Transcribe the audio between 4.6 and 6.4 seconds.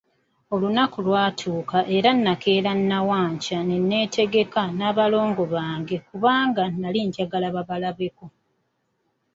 n'abalongo bange, kuba